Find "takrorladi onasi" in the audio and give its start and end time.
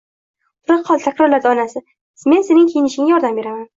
1.03-1.81